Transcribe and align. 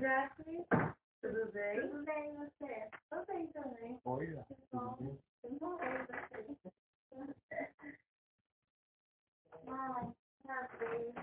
Jackie. 0.00 0.66
Tudo 1.22 1.52
bem? 1.52 1.80
Tudo 1.80 2.04
bem, 2.04 2.36
você? 2.36 2.90
Tô 3.10 3.24
bem 3.26 3.46
também. 3.52 4.00
Oi, 4.04 4.34
ó. 4.36 4.44
Que 4.44 4.56
bom. 4.72 5.18
Tudo 5.42 5.58
bom, 5.60 5.78
e 5.82 5.98
você? 6.06 6.56
Ai, 9.68 10.12
prazer. 10.44 11.14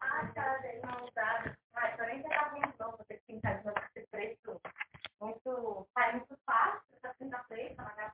Ah, 0.00 0.32
tá, 0.34 0.58
daí 0.58 0.80
não 0.82 1.08
dá. 1.14 1.56
Mas 1.74 1.96
porém 1.96 2.22
você 2.22 2.28
tá 2.28 2.48
vendo, 2.48 2.74
não, 2.78 2.92
você 2.92 3.04
tem 3.04 3.18
que 3.18 3.24
pintar 3.26 3.58
de 3.60 3.66
novo 3.66 3.80
esse 3.94 4.06
preço 4.08 4.60
muito, 5.20 5.88
sai 5.94 6.16
muito 6.16 6.38
fácil, 6.46 6.82
essa 6.96 7.14
tinta 7.14 7.38
preta, 7.48 7.82
mas 7.96 8.12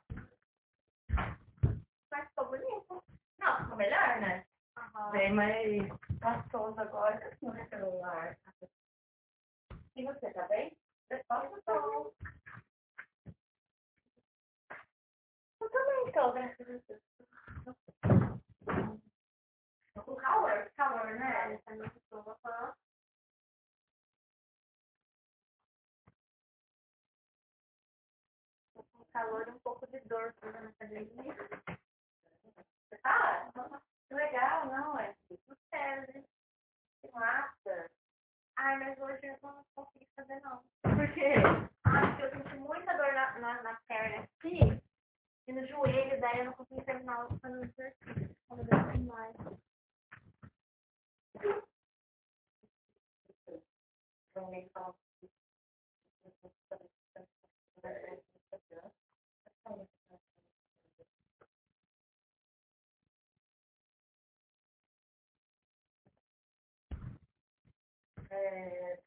Mas 2.11 2.29
ficou 2.29 2.47
bonito. 2.49 3.05
não, 3.39 3.59
ficou 3.63 3.77
melhor, 3.77 4.21
né? 4.21 4.45
Bem 5.27 5.35
mais 5.35 5.89
gostoso 6.23 6.79
agora 6.81 7.37
no 7.43 7.69
celular. 7.69 8.39
E 9.97 10.05
você, 10.05 10.33
tá 10.33 10.47
bem? 10.49 10.77
Eu 11.11 11.25
tô. 11.27 12.15
Eu 15.61 15.71
também 15.71 16.13
tô, 16.13 16.33
graças 16.33 16.61
a 16.61 16.65
Deus. 16.89 17.03
com 20.05 20.17
calor, 20.17 20.73
calor, 20.77 21.15
né? 21.19 21.59
Tá 21.59 21.75
muito 21.75 22.01
boa. 22.11 22.39
Aham. 22.45 22.75
Tô 28.75 28.85
com 28.85 29.05
calor 29.13 29.49
e 29.49 29.51
um 29.51 29.59
pouco 29.61 29.87
de 29.89 30.01
dor 30.03 30.35
na 30.43 30.69
academia. 30.71 31.35
Você 32.91 32.99
tá? 33.03 33.53
Que 34.09 34.15
legal, 34.15 34.67
não, 34.67 34.99
é 34.99 35.15
tudo 35.29 35.57
sério, 35.71 36.25
que 37.01 37.11
massa. 37.13 37.91
Ai, 38.57 38.79
mas 38.79 38.99
hoje 38.99 39.21
eu 39.27 39.39
não 39.43 39.65
consegui 39.75 40.09
fazer, 40.15 40.41
não. 40.41 40.63
Por 40.83 41.13
quê? 41.15 41.35
Ai, 41.85 42.11
porque 42.11 42.23
eu 42.23 42.31
senti 42.31 42.57
muita 42.59 42.97
dor 42.97 43.13
na, 43.13 43.39
na, 43.39 43.63
na 43.63 43.81
perna 43.89 44.25
aqui 44.25 44.61
e 45.49 45.53
no 45.53 45.67
joelho, 45.67 46.21
daí 46.21 46.41
eu 46.41 46.47
não 46.47 46.53
consegui 46.55 46.85
terminar 46.85 47.25
o 47.27 47.39
fazendo 47.39 47.65
exercício. 47.65 48.37
Quando 48.49 48.61
eu 48.61 48.67
desci 48.67 48.99
mais. 49.05 49.37
Também 54.35 54.69
fala. 54.71 54.95
É... 68.37 69.01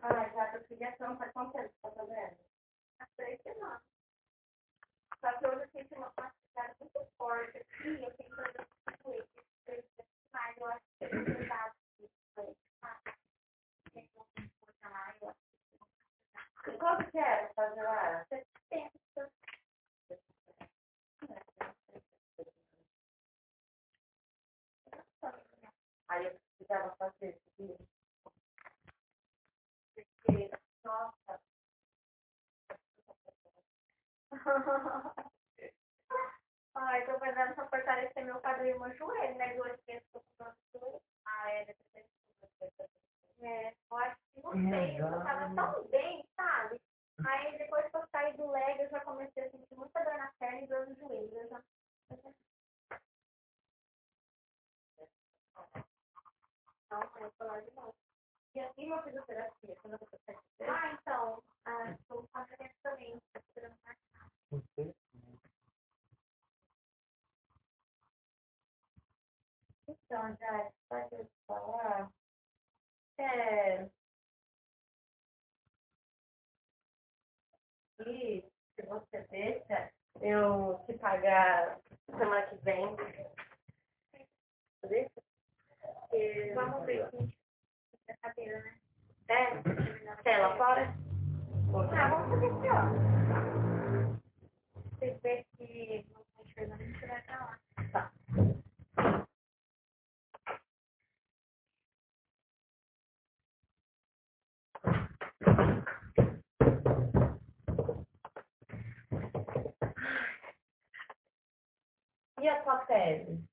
Já 0.00 0.52
tô 0.52 0.74
ligação, 0.74 1.18
faz 1.18 1.32
quanto 1.32 1.52
tempo 1.52 1.68
você 1.68 1.80
tá 1.82 1.90
fazendo? 1.90 2.38
Há 3.00 3.06
três 3.16 3.42
semanas. 3.42 3.82
Só 5.20 5.38
que 5.38 5.46
hoje 5.46 5.62
eu 5.62 5.68
senti 5.70 5.94
uma 5.94 6.10
quantidade 6.12 6.76
muito 6.80 7.06
forte 7.16 7.58
aqui, 7.58 8.02
eu 8.02 8.14
tenho 8.16 8.30
que 8.30 8.36
fazer 8.36 8.60
um 8.60 9.02
joelho. 9.02 9.28
Mas 10.32 10.56
eu 10.56 10.66
acho 10.66 10.84
que. 10.98 11.08
Tem 13.92 14.06
que 14.06 14.12
botar 14.14 14.88
lá, 14.88 15.16
eu 15.20 15.28
acho 15.30 15.40
E 16.68 16.78
quanto 16.78 17.10
que 17.10 17.18
era 17.18 17.52
fazer 17.54 17.82
lá? 17.82 18.24
que 18.26 18.44
tem 18.68 18.90
Aí 26.08 26.26
eu 26.26 26.38
precisava 26.58 26.96
fazer 26.96 27.40
isso. 27.58 27.99
Ai, 36.74 37.06
tô 37.06 37.18
fazendo 37.18 37.54
pra 37.54 37.68
fortalecer 37.68 38.24
meu 38.24 38.40
quadril 38.40 38.76
e 38.76 38.78
meu 38.78 38.94
joelho, 38.96 39.36
né? 39.38 39.54
Duas 39.56 39.80
vezes 39.86 40.08
que 40.10 40.16
eu 40.18 40.22
tô 40.38 40.44
fazendo 40.44 40.56
joelho. 40.74 41.02
Ah, 41.26 41.50
é, 41.52 41.64
depois 41.66 42.06
É, 43.40 43.70
eu 43.90 43.96
acho 43.98 44.16
que 44.34 44.42
não 44.42 44.52
sei, 44.52 45.00
eu 45.00 45.24
tava 45.24 45.54
tão 45.54 45.88
bem, 45.88 46.28
sabe? 46.36 46.80
Aí 47.26 47.58
depois 47.58 47.90
que 47.90 47.96
eu 47.96 48.08
saí 48.12 48.36
do 48.36 48.50
leg, 48.50 48.80
eu 48.82 48.90
já 48.90 49.00
comecei 49.04 49.44
a 49.46 49.50
sentir 49.50 49.76
muita 49.76 50.04
dor 50.04 50.18
na 50.18 50.32
perna 50.38 50.60
e 50.62 50.68
dor 50.68 50.86
no 50.88 50.94
joelho. 50.96 51.38
Eu 51.38 51.48
já... 51.50 51.62
Não, 56.90 57.02
eu 57.02 57.10
vou 57.20 57.32
falar 57.32 57.60
de 57.62 57.72
novo. 57.74 57.94
E 58.54 58.60
assim 58.60 58.86
uma 58.86 59.02
fisioterapia, 59.02 59.76
quando 59.82 59.98
você 59.98 60.18
faz 60.26 60.38
Ah, 60.62 60.92
então, 60.94 61.44
ah, 61.66 61.92
estou 61.92 62.26
fazendo 62.32 62.70
também. 62.82 63.20
tô 63.32 63.40
esperando 63.40 63.76
mais. 63.84 63.98
Você? 64.50 64.94
Então, 69.88 70.36
já 70.36 70.72
pode 70.88 71.14
eu 71.16 71.30
falar. 71.46 72.10
É... 73.18 73.84
E 78.06 78.42
se 78.74 78.82
você 78.86 79.20
deixa, 79.30 79.92
eu 80.20 80.82
te 80.86 80.94
pagar 80.98 81.80
semana 82.06 82.46
que 82.48 82.56
vem. 82.64 82.96
Deixa? 84.88 85.22
Vamos 86.54 86.86
ver 86.86 87.08
se 87.10 88.12
a 88.12 88.16
cadeira, 88.18 88.62
né? 88.62 88.80
É? 89.28 90.38
Lá 90.38 90.56
fora? 90.56 90.94
Ah, 91.92 92.08
vamos 92.10 92.30
fazer 92.30 92.46
aqui, 92.46 92.68
ó. 92.70 93.10
Se 94.98 95.10
vê 95.22 95.46
que 95.56 96.06
não 96.12 96.22
tá 96.24 96.42
enxergando, 96.44 96.82
a 96.82 96.86
gente 96.86 97.06
vai 97.06 97.22
pra 97.22 97.38
lá. 97.40 97.60
Tá. 97.92 98.12
E 112.40 112.48
a 112.48 112.59
sua 112.76 112.86
pele? 112.86 113.44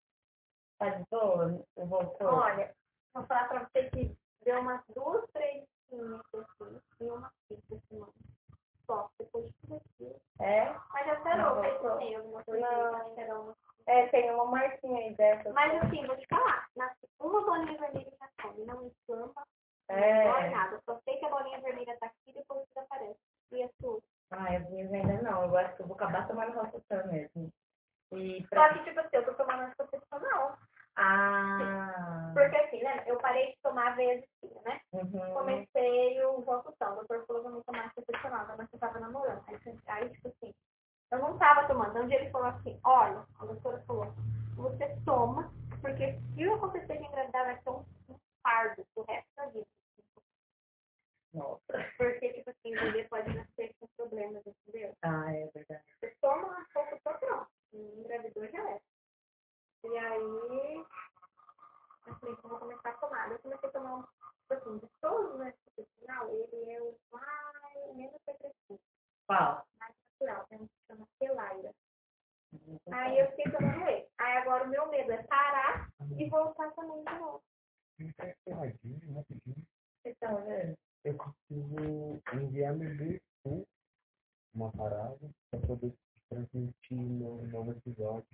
Tá 0.80 0.90
de 0.90 1.04
boa? 1.10 1.60
Voltou? 1.76 2.28
Olha, 2.28 2.74
vou 3.14 3.26
falar 3.26 3.48
pra 3.48 3.60
você 3.68 3.90
que 3.90 4.16
deu 4.44 4.60
umas 4.60 4.82
duas, 4.94 5.26
três 5.32 5.64
espinhas 5.64 6.22
assim, 6.34 6.82
e 7.02 7.10
uma 7.10 7.32
fita 7.48 7.80
semana. 7.90 8.12
Só, 8.86 9.10
depois 9.20 9.46
de 9.48 9.54
tudo 9.62 9.76
aquilo. 9.76 10.22
É? 10.40 10.74
Mas 10.94 11.06
já 11.08 11.22
sarou, 11.24 11.56
Não, 11.64 12.00
sim, 12.00 12.16
alguma 12.16 12.44
coisa. 12.44 12.68
Não. 13.28 13.54
que 13.54 13.92
É, 13.92 14.08
tem 14.08 14.32
uma 14.32 14.46
marquinha 14.46 15.00
aí 15.00 15.16
dessa. 15.16 15.52
Mas 15.52 15.84
assim, 15.84 16.06
vou 16.06 16.16
te 16.18 16.28
falar, 16.28 16.68
na, 16.76 16.94
uma 17.20 17.42
bolinha 17.42 17.78
vermelha 17.80 18.12
já 18.20 18.30
some, 18.42 18.66
não 18.66 18.86
inflama, 18.86 19.34
não 19.90 19.98
É. 19.98 20.32
dói 20.32 20.50
nada. 20.52 20.82
Só 20.86 21.00
sei 21.04 21.18
que 21.18 21.26
a 21.26 21.30
bolinha 21.30 21.60
vermelha 21.62 21.98
tá 22.00 22.06
aqui 22.08 22.18
e 22.30 22.34
depois 22.34 22.66
desaparece. 22.68 23.20
E 23.52 23.64
a 23.64 23.70
sua? 23.82 24.00
Ah, 24.32 24.54
eu 24.54 24.68
ainda 24.94 25.22
não. 25.22 25.46
Eu 25.46 25.58
acho 25.58 25.76
que 25.76 25.82
eu 25.82 25.88
vou 25.88 25.96
acabar 25.96 26.28
tomando 26.28 26.52
Rossutran 26.52 27.06
mesmo. 27.08 27.52
E 28.14 28.42
Só 28.44 28.50
pra... 28.50 28.74
que, 28.74 28.84
tipo 28.84 29.00
assim, 29.00 29.18
eu 29.18 29.26
tô 29.26 29.34
tomando 29.34 29.64
anticoncepcional. 29.64 30.58
Ah. 30.96 32.32
Porque 32.34 32.56
assim, 32.56 32.82
né? 32.82 33.04
Eu 33.06 33.18
parei 33.18 33.52
de 33.52 33.62
tomar 33.62 33.96
vesicina, 33.96 34.62
né? 34.66 34.82
Uhum. 34.94 35.34
Comecei 35.34 36.24
o 36.26 36.40
Rossutão. 36.40 36.94
O 36.94 36.96
doutor 36.96 37.26
falou 37.28 37.42
que 37.42 37.48
eu 37.48 37.52
não 37.52 37.64
tomar 37.64 37.86
anticoncepcional, 37.86 38.48
mas 38.58 38.74
eu 38.74 38.80
tava 38.80 39.00
namorando. 39.00 39.44
Aí, 39.48 39.80
aí, 39.88 40.10
tipo 40.10 40.28
assim, 40.30 40.54
eu 41.12 41.20
não 41.20 41.38
tava 41.38 41.68
tomando. 41.68 42.00
Um 42.00 42.08
dia 42.08 42.20
ele 42.20 42.32
falou 42.32 42.48
assim, 42.48 42.80
olha, 42.84 43.26
a 43.40 43.46
doutora 43.46 43.84
falou, 43.86 44.14
você 44.56 44.98
toma, 45.06 45.52
porque 45.82 46.18
se 46.34 46.42
eu 46.42 46.56
acontecer 46.56 46.98
de 46.98 47.06
engravidar, 47.06 47.46
vai 47.46 47.62
ser 47.62 47.70
um, 47.70 47.86
um 48.10 48.20
fardo 48.42 48.86
pro 48.94 49.06
resto 49.08 49.30
da 49.36 49.46
vida. 49.48 49.68
Nossa. 51.34 51.62
Porque, 51.98 52.34
tipo 52.34 52.50
assim, 52.50 52.76
o 52.76 52.82
bebê 52.82 53.04
pode 53.04 53.36
nascer 53.36 53.76
com 53.80 53.88
problemas, 53.96 54.44
entendeu? 54.48 54.96
Ah, 55.04 55.32
é 55.32 55.48
verdade. 55.54 55.84
Você 56.00 56.16
toma 56.20 56.48
uma 56.48 56.66
pouco, 56.74 57.00
tô 57.04 57.14
pronto. 57.20 57.48
Engravidou 57.74 58.48
já 58.48 58.70
é. 58.72 58.82
E 59.84 59.98
aí, 59.98 60.86
eu 62.08 62.16
falei, 62.16 62.36
então 62.36 62.50
vou 62.50 62.60
começar 63.40 63.68
a 63.68 63.70
tomar. 63.70 63.70
Eu 63.70 63.70
comecei 63.70 63.70
a 63.70 63.72
tomar 63.72 63.96
um, 63.96 64.04
tipo 64.04 64.54
assim, 64.54 64.78
de 64.78 64.88
todos 65.02 65.40
né, 65.40 65.54
final, 66.00 66.30
ele 66.30 66.72
é 66.72 66.82
o 66.82 66.96
mais, 67.12 67.96
menos 67.96 68.22
agressivo, 68.28 68.80
Qual? 69.28 69.66
mais 69.78 69.94
natural, 70.20 70.46
tem 70.48 70.62
um 70.62 70.68
que 70.68 70.74
chama 70.88 71.08
Pelaira. 71.20 71.74
Aí 72.92 73.20
eu 73.20 73.30
fiquei 73.32 73.52
tomando 73.52 73.88
ele. 73.88 74.08
Aí 74.18 74.38
agora 74.38 74.64
o 74.64 74.70
meu 74.70 74.90
medo 74.90 75.12
é 75.12 75.24
parar 75.24 75.90
e 76.18 76.30
voltar 76.30 76.72
também 76.72 77.04
de 77.04 77.20
novo. 77.20 77.44
Fica 77.98 78.36
peladinho, 78.46 79.14
rapidinho. 79.16 79.68
Então, 80.06 80.46
né? 80.46 80.76
Eu 81.04 81.18
preciso 81.18 82.22
enviar 82.34 82.74
meu 82.74 82.96
BQ, 82.96 83.66
uma 84.56 84.72
parada, 84.72 85.30
para 85.52 85.60
poder 85.68 85.94
transmitir 86.30 86.98
no 86.98 87.46
novo 87.48 87.72
episódio. 87.72 88.28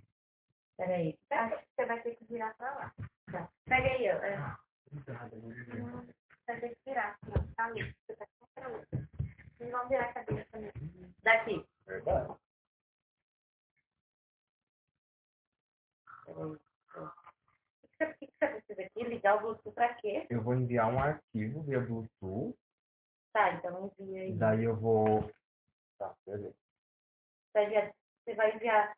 Peraí. 0.78 1.18
Você 1.30 1.86
vai 1.86 2.02
ter 2.02 2.16
que 2.16 2.26
virar 2.26 2.54
pra 2.56 2.74
lá. 2.76 2.94
Pega 3.66 3.90
aí, 3.90 4.10
ó. 4.12 4.63
Vai 6.46 6.60
ter 6.60 6.70
que 6.70 6.78
virar. 6.86 7.18
Não, 7.28 7.48
tá 7.54 7.66
ali. 7.66 7.96
Você 8.06 8.16
tá 8.16 8.28
contra 8.40 8.66
a 8.66 8.68
luz. 8.70 8.88
Vocês 9.58 9.72
vão 9.72 9.88
virar 9.88 10.10
a 10.10 10.14
cabeça 10.14 10.46
também. 10.52 10.72
Daqui. 11.24 11.66
Verdade. 11.86 12.34
O 16.28 16.58
que 17.98 18.28
você, 18.40 18.48
precisa 18.48 18.82
aqui? 18.82 19.04
Ligar 19.04 19.38
o 19.38 19.42
Bluetooth 19.42 19.74
pra 19.74 19.94
quê? 19.96 20.26
Eu 20.30 20.42
vou 20.42 20.56
enviar 20.56 20.92
um 20.92 21.00
arquivo 21.00 21.62
via 21.64 21.80
Bluetooth. 21.80 22.58
Tá, 23.32 23.54
então 23.54 23.92
envia 24.00 24.22
aí. 24.22 24.34
Daí 24.34 24.64
eu 24.64 24.76
vou. 24.76 25.32
Tá, 25.98 26.14
beleza. 26.26 26.56
Você 27.54 28.36
vai 28.36 28.56
enviar 28.56 28.96